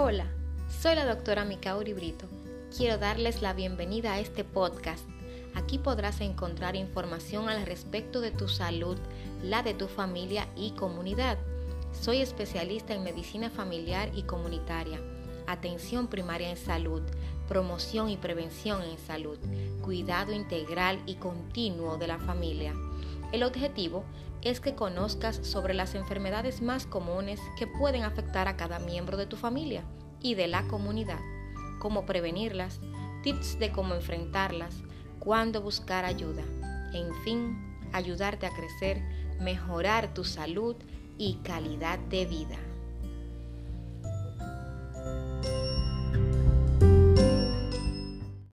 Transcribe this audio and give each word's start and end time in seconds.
Hola, 0.00 0.26
soy 0.80 0.94
la 0.94 1.04
doctora 1.04 1.44
Micauri 1.44 1.92
Brito. 1.92 2.26
Quiero 2.76 2.98
darles 2.98 3.42
la 3.42 3.52
bienvenida 3.52 4.12
a 4.12 4.20
este 4.20 4.44
podcast. 4.44 5.04
Aquí 5.56 5.76
podrás 5.78 6.20
encontrar 6.20 6.76
información 6.76 7.48
al 7.48 7.66
respecto 7.66 8.20
de 8.20 8.30
tu 8.30 8.46
salud, 8.46 8.96
la 9.42 9.64
de 9.64 9.74
tu 9.74 9.88
familia 9.88 10.46
y 10.54 10.70
comunidad. 10.70 11.36
Soy 12.00 12.18
especialista 12.18 12.94
en 12.94 13.02
medicina 13.02 13.50
familiar 13.50 14.08
y 14.14 14.22
comunitaria, 14.22 15.00
atención 15.48 16.06
primaria 16.06 16.50
en 16.50 16.58
salud, 16.58 17.02
promoción 17.48 18.08
y 18.08 18.16
prevención 18.16 18.84
en 18.84 18.98
salud, 18.98 19.38
cuidado 19.82 20.32
integral 20.32 21.02
y 21.06 21.16
continuo 21.16 21.98
de 21.98 22.06
la 22.06 22.20
familia. 22.20 22.72
El 23.32 23.42
objetivo 23.42 24.04
es 24.42 24.60
que 24.60 24.74
conozcas 24.74 25.36
sobre 25.42 25.74
las 25.74 25.94
enfermedades 25.94 26.62
más 26.62 26.86
comunes 26.86 27.40
que 27.58 27.66
pueden 27.66 28.02
afectar 28.02 28.48
a 28.48 28.56
cada 28.56 28.78
miembro 28.78 29.16
de 29.16 29.26
tu 29.26 29.36
familia 29.36 29.84
y 30.20 30.34
de 30.34 30.46
la 30.46 30.62
comunidad, 30.68 31.20
cómo 31.78 32.06
prevenirlas, 32.06 32.80
tips 33.22 33.58
de 33.58 33.72
cómo 33.72 33.94
enfrentarlas, 33.94 34.82
cuándo 35.18 35.60
buscar 35.60 36.04
ayuda, 36.04 36.42
en 36.92 37.14
fin, 37.24 37.76
ayudarte 37.92 38.46
a 38.46 38.50
crecer, 38.50 39.02
mejorar 39.40 40.14
tu 40.14 40.24
salud 40.24 40.76
y 41.16 41.34
calidad 41.42 41.98
de 41.98 42.26
vida. 42.26 42.56